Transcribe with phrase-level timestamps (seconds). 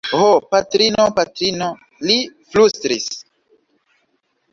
[0.19, 1.67] Ho patrino, patrino!
[2.11, 2.15] li
[2.55, 3.07] flustris.